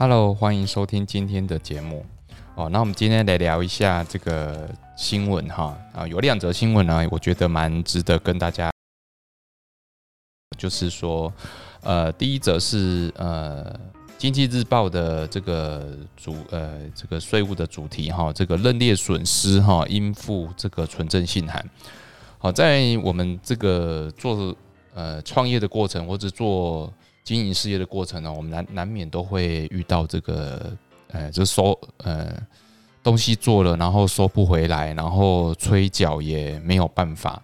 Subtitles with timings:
[0.00, 2.06] Hello，欢迎收听今天的节目。
[2.54, 8.70] 哦，那我们今天来聊一下这个新闻哈啊，有两则新闻呢，我觉得蛮值得跟大家，
[10.56, 11.32] 就是说，
[11.82, 13.76] 呃，第一则是呃。
[14.18, 21.64] 经济日报的这个主呃这个税务的主题哈，这个认列损失哈应付这个纯正信函。
[22.38, 24.52] 好，在我们这个做
[24.92, 26.92] 呃创业的过程或者做
[27.24, 30.76] 经营事业的过程呢，我们难难免都会遇到这个
[31.08, 32.34] 呃就是收呃
[33.02, 37.42] 东西做了，然后收不回来，然后催缴也没有办法。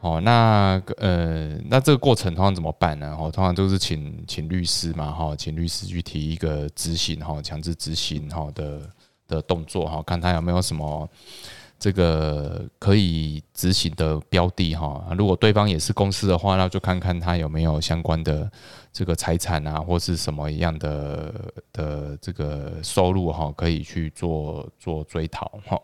[0.00, 3.14] 哦，那呃，那这个过程通常怎么办呢？
[3.20, 8.80] 哦，通常都是请请律师嘛，哈，请律师去提一个执行哈，强制执行哈的
[9.28, 11.06] 的动作哈，看他有没有什么
[11.80, 15.04] 这个可以执行的标的哈。
[15.18, 18.48] 如果对方也是公司的话，那就看看他有没有相关的
[18.92, 21.34] 这个财产啊，或是什么一样的
[21.72, 25.80] 的这个收入哈，可以去做做追讨哈。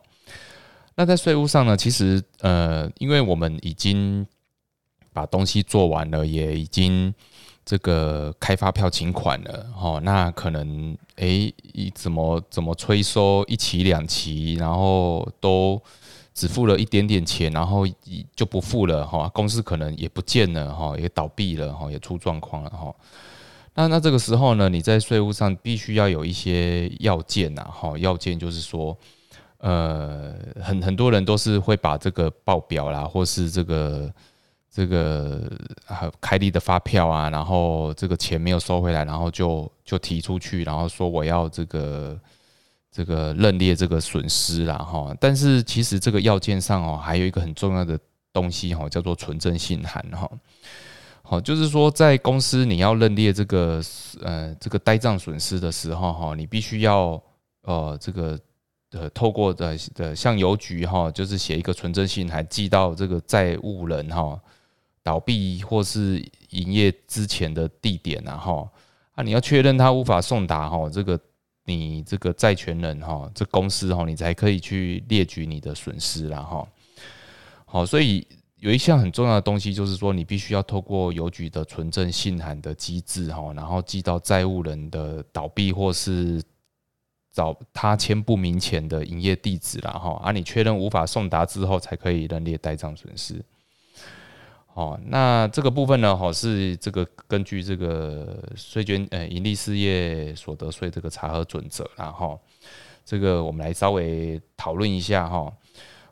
[0.94, 1.76] 那在税务上呢？
[1.76, 4.26] 其实，呃，因为我们已经
[5.12, 7.14] 把东西做完了，也已经
[7.66, 11.52] 这个开发票请款了，哈，那可能，哎，
[11.94, 15.78] 怎么怎么催收一期两期，然后都
[16.32, 17.84] 只付了一点点钱，然后
[18.34, 22.94] 就不付了，哈，公司可能也不见了，哈，也倒闭了，哈，也出状况了，哈。
[23.74, 28.96] 那那这个时候呢，你在税务上必须要有一些要件呐，哈，要件就是说。
[29.58, 34.12] 呃，很很多人都是会把这个报表啦，或是这个
[34.76, 35.50] 这个
[36.20, 42.20] 开立的发票啊，然后这个钱没有收回来，然后就就提出去，然后说我要这个
[42.92, 45.16] 这个认列这个损失啦哈。
[45.18, 47.98] 但是其实这个要件上哦，还有一个很重要的
[48.34, 50.30] 东西哈，叫做纯正信函哈。
[51.22, 53.80] 好，就是说在公司你要认列这个
[54.20, 57.18] 呃这个呆账损失的时候哈，你必须要
[57.62, 58.38] 呃这个。
[58.92, 64.40] 呃，透过的的向邮局哈，就是写一个存证信，还寄到这个债务人哈
[65.06, 68.68] 倒闭或是营业之前的地点然后
[69.14, 71.16] 啊，你要确认他无法送达哈，这个
[71.64, 76.66] 你这个债权人哈，这公司哈，你才可以去列举你的损失然后
[77.64, 86.42] 好，所以有一项很重要的东西，就是说你必须要透过邮局的存证信函的机制哈，然后寄到债务人的倒闭或是。
[87.36, 93.44] 找他签不明钱的营业地址了哈，啊，你确认无法送达之后，才可以认列呆账损失。
[94.76, 102.38] 哦，那这个部分呢，哈，是这个根据这个税捐呃盈利事业所得税这个查核准则，然后
[103.02, 105.50] 这个我们来稍微讨论一下哈。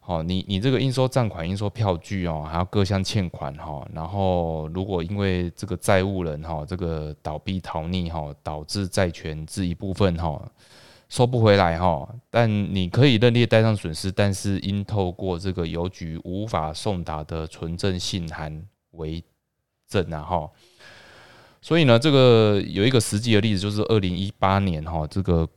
[0.00, 10.40] 好，你你这个应收账款、应收票据哦，还有各项欠款哈，然后如果因为这个债务人哈这个倒闭逃匿哈，导致债权这一部分哈。
[11.14, 19.22] 收不回来哈，但你可以认列带上损失，但是应透过这个邮局无法送达的存证信函为
[19.86, 20.50] 证啊哈。
[21.62, 25.48] 所以呢，这个有一个实际的例子，就是二零一八年哈，这个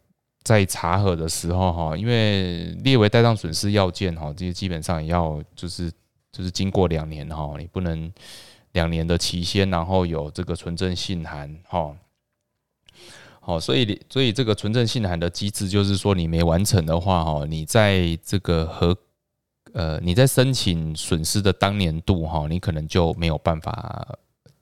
[0.44, 5.92] 在查核的时候哈，因为列为带上损失要件哈，这些基本上也要就是
[6.32, 8.14] 就是经过两年哈，你不能
[8.74, 11.98] 两年的期限，然后有这个存证信函哈。
[13.48, 18.94] 哦，所以所以这个存证信函的机制就是说，你没完成的话，哈，你在这个和
[19.72, 24.06] 呃你在申请损失的当年度，哈，你可能就没有办法，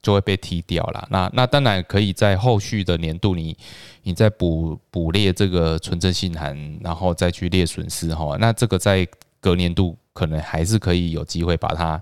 [0.04, 1.08] 就会被踢掉了。
[1.10, 3.58] 那那当然可以在后续的年度，你
[4.04, 9.08] 你再补补列这个存证信函，然后再去列损失，哈，那这个在
[9.40, 12.00] 隔年度可能还是可以有机会把它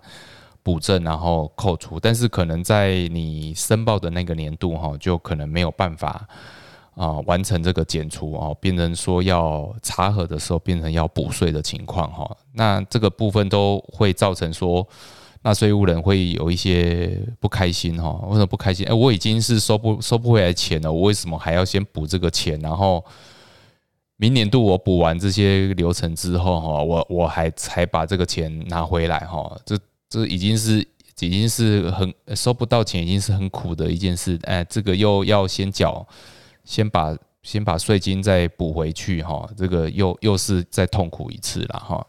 [0.61, 6.27] 补正，然后扣除，但是可能在你申报的那个年度，哈，就可能没有办法。
[6.95, 14.87] 啊，完成这个减除哦，变成说要查核的时候变成要补税的情况哈，那这个部分都会造成说，
[15.41, 18.11] 纳税务人会有一些不开心哈。
[18.27, 18.85] 为什么不开心？
[18.85, 22.59] 哎，我已经是收不收不回来钱了，我为什么还要先补这个钱？
[22.59, 23.03] 然后
[24.17, 30.87] 明年度我补完这些流程之后哈，我我还才把这个钱拿回来哈，这这已经是
[31.19, 34.39] 已经是很收不到钱，已经是很苦的一件事。
[34.43, 36.07] 哎，这个又要先缴。
[36.63, 42.07] 先把先把税金再补回去哈，这个又又是再痛苦一次了哈。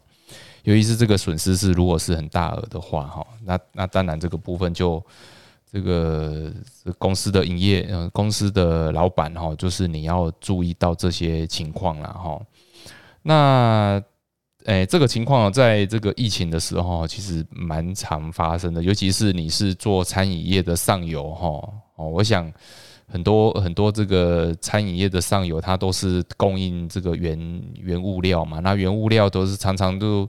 [0.63, 5.03] 尤其是这个损失是如果是很大额的话哈，那那当然这个部分就
[5.69, 6.51] 这个
[6.97, 12.41] 公司的营业呃公司的老板哈，就是你要注意到这些情况了哈。
[13.21, 14.01] 那
[14.63, 21.47] 诶这个情况在这个疫情的时候其实蛮常发生的，尤其是你是做餐饮业的上游哈
[21.97, 22.49] 哦，我想。
[23.07, 30.27] 很多很多这个餐饮业的上游，它都是供应这个原原物料嘛，那原物料都是常常都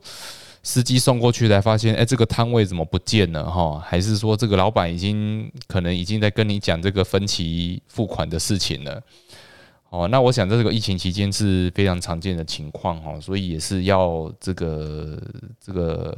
[0.62, 3.78] 司机送过去才发现，哎，这个摊位怎么不见了哈？
[3.78, 9.02] 还是说这个老板已经可能已经在跟你讲这个分期付款的事情了？
[9.88, 15.16] 哦，那我想在这个疫情期间是非常常见的情况哈，所以也是要这个
[15.60, 16.12] 这个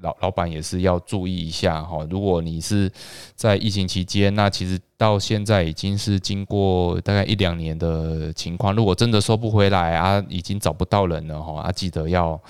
[0.00, 2.06] 老老板也是要注意一下哈。
[2.08, 2.90] 如果你是
[3.34, 12.40] 在疫情期间，那其实到现在已经是经过大概一两年的情况，如果真的收不回来啊，已经找不到人了哈，啊，记得要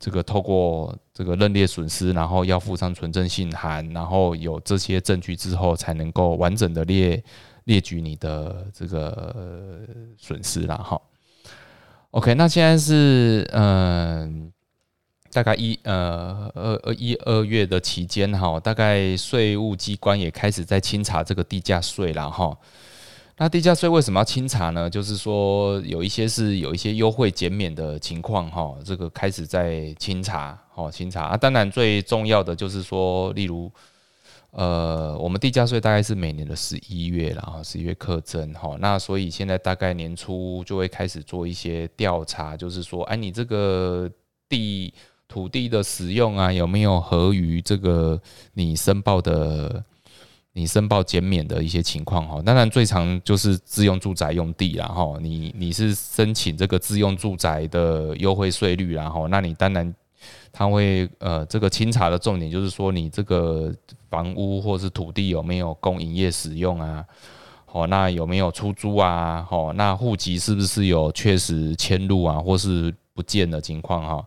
[0.00, 7.22] 这个透过这个认列损失，然后要附上存证信函，然后有这些证据之后，才能够完整的列。
[7.66, 9.84] 列举你的这个
[10.16, 11.00] 损失了哈
[12.12, 14.52] ，OK，那现在是嗯，
[15.32, 22.56] 大概一呃二二一二月的期间哈，大概税务机关也开始在清查这个地价税了哈。
[23.36, 24.88] 那地价税为什么要清查呢？
[24.88, 31.36] 就是说有一些是有一些优惠减免的情况哈，这个开始在清查哦，清查啊。
[31.36, 33.68] 当然最重要的就是说，例如。
[34.56, 44.10] 呃，我们地价税大概是每年的十一月，然后十一月课征哈，那所以现在大概年初就会开始做一些调查，就是说，哎，你这个
[44.48, 44.94] 地
[45.28, 48.18] 土地的使用啊，有没有合于这个
[48.54, 49.84] 你申报的
[50.54, 52.40] 你申报减免的一些情况哈？
[52.40, 59.94] 当然，最常就是自用住宅用地然后你你是申请这个自用住宅的优惠税率然后，那你当然。
[60.52, 63.74] 他会呃，这个清查的重点就是说，你这个
[64.08, 67.04] 房屋或是土地有没有供营业使用啊？
[67.64, 69.46] 好，那有没有出租啊？
[69.48, 74.26] 好，那户籍是不是有确实迁入啊，或是不见的情况哈，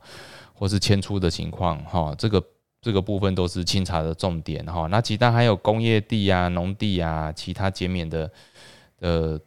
[0.54, 2.14] 或是迁出的情况哈？
[2.18, 2.44] 这个
[2.82, 4.88] 这个部分都是清查的重点哈。
[4.88, 8.32] 那其他还有工业地啊、农地啊，其他减免的
[9.00, 9.40] 呃。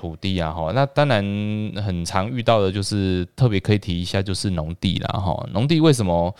[0.00, 1.22] 土地啊，哈，那当然
[1.84, 5.46] 很常遇到的就是特别可以提一下，就是农地了，哈。
[5.52, 6.34] 农地为什么？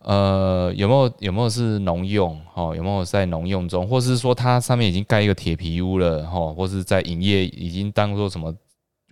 [0.00, 2.36] 呃，有没有有没有是农用？
[2.52, 8.52] 哈，有没有在农用中，或是说它上面已经盖一个铁皮屋了，哈，或是在营业已经当做什么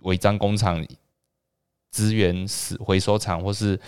[0.01, 0.85] 违章工厂、
[1.91, 3.79] 资源使回收厂，或是？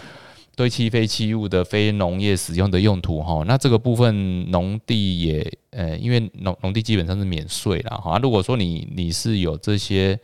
[0.57, 8.17] 堆砌废弃物的非农业使用的用途哈，那这个部分农地也呃，因为农农地基本上是免税了哈。
[8.17, 10.19] 如果说你你是有这些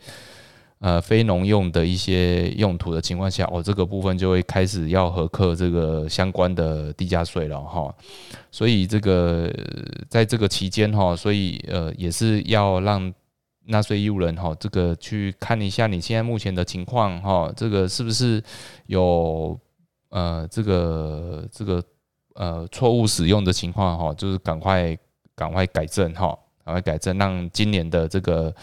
[0.80, 7.94] 呃非农用的一些用途的情况下，哦，这个部分就会开始要核课这个相关的地价税了哈。
[8.50, 9.48] 所以这个
[10.08, 13.14] 在这个期间哈，所以呃也是要让
[13.66, 18.42] 纳税义务人哈，这个去看一下你现在目前的情况哈，这个是不是
[18.86, 19.56] 有。
[20.14, 21.82] 呃，这个这个
[22.34, 24.96] 呃错误使用的情况哈，就是赶快
[25.34, 28.54] 赶快改正哈，赶快改正，让今年的这个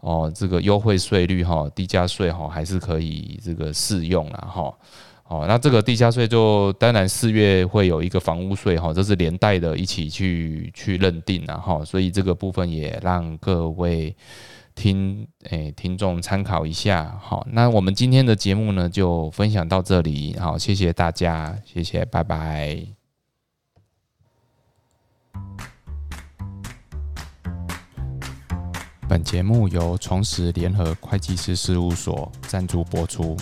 [0.00, 4.70] 哦这个优惠税率哈，地价税哈还是可以这个适用了哈。
[5.28, 14.14] 哦，那这个地价税就当然四月会有一个房屋税哈，这是连带的一起去去认定了哈，所以这个部分也让各位。
[14.74, 22.86] 听，诶，听众参考一下，好，那我们今天的节目呢，就分享到这里，好，谢谢大家，谢谢，拜拜。
[29.08, 33.36] 本节目由重实联合会计师事务所赞助播出。